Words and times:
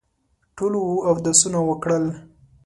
ټولو 0.55 0.81
اودسونه 1.09 1.59
وکړل. 1.69 2.05